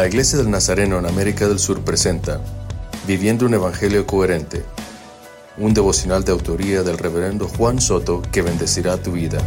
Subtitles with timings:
[0.00, 2.42] La Iglesia del Nazareno en América del Sur presenta
[3.06, 4.64] Viviendo un Evangelio Coherente,
[5.58, 9.42] un devocional de autoría del reverendo Juan Soto que bendecirá tu vida.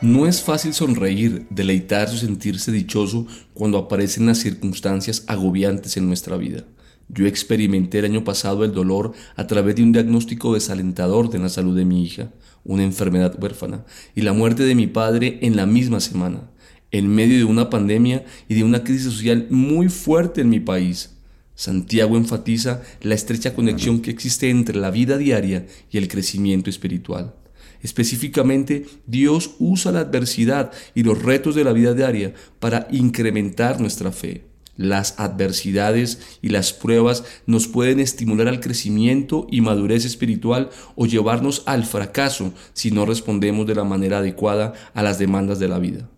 [0.00, 6.36] No es fácil sonreír, deleitarse o sentirse dichoso cuando aparecen las circunstancias agobiantes en nuestra
[6.36, 6.62] vida.
[7.08, 11.48] Yo experimenté el año pasado el dolor a través de un diagnóstico desalentador de la
[11.48, 12.30] salud de mi hija,
[12.62, 13.84] una enfermedad huérfana,
[14.14, 16.42] y la muerte de mi padre en la misma semana,
[16.90, 21.16] en medio de una pandemia y de una crisis social muy fuerte en mi país.
[21.54, 27.34] Santiago enfatiza la estrecha conexión que existe entre la vida diaria y el crecimiento espiritual.
[27.82, 34.12] Específicamente, Dios usa la adversidad y los retos de la vida diaria para incrementar nuestra
[34.12, 34.44] fe.
[34.76, 41.62] Las adversidades y las pruebas nos pueden estimular al crecimiento y madurez espiritual o llevarnos
[41.66, 46.08] al fracaso si no respondemos de la manera adecuada a las demandas de la vida.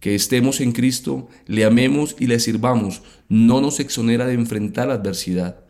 [0.00, 4.94] Que estemos en Cristo, le amemos y le sirvamos, no nos exonera de enfrentar la
[4.94, 5.60] adversidad.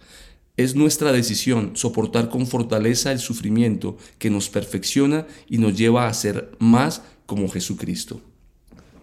[0.56, 6.14] Es nuestra decisión soportar con fortaleza el sufrimiento que nos perfecciona y nos lleva a
[6.14, 8.20] ser más como Jesucristo.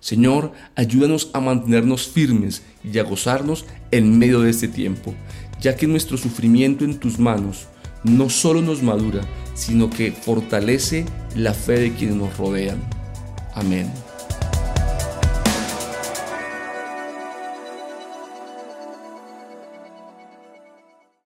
[0.01, 5.15] Señor, ayúdanos a mantenernos firmes y a gozarnos en medio de este tiempo,
[5.61, 7.67] ya que nuestro sufrimiento en tus manos
[8.03, 9.21] no solo nos madura,
[9.55, 12.83] sino que fortalece la fe de quienes nos rodean.
[13.55, 13.91] Amén.